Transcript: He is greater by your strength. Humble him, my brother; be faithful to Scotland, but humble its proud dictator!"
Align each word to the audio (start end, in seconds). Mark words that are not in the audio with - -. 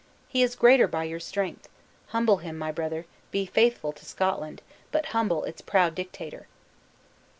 He 0.27 0.41
is 0.41 0.55
greater 0.55 0.87
by 0.87 1.03
your 1.03 1.19
strength. 1.19 1.69
Humble 2.07 2.37
him, 2.37 2.57
my 2.57 2.71
brother; 2.71 3.05
be 3.29 3.45
faithful 3.45 3.91
to 3.91 4.03
Scotland, 4.03 4.63
but 4.91 5.05
humble 5.13 5.43
its 5.43 5.61
proud 5.61 5.93
dictator!" 5.93 6.47